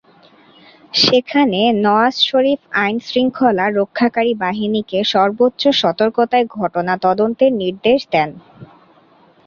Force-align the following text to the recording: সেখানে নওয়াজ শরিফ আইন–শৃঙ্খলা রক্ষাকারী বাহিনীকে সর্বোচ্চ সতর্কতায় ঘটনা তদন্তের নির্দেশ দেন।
সেখানে 1.01 1.59
নওয়াজ 1.83 2.15
শরিফ 2.29 2.59
আইন–শৃঙ্খলা 2.77 3.65
রক্ষাকারী 3.71 4.33
বাহিনীকে 4.43 4.99
সর্বোচ্চ 5.13 5.61
সতর্কতায় 5.81 6.45
ঘটনা 6.57 6.93
তদন্তের 7.05 7.51
নির্দেশ 7.61 7.99
দেন। 8.13 8.29